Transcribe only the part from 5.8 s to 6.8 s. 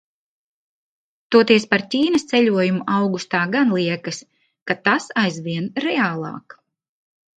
reālāk.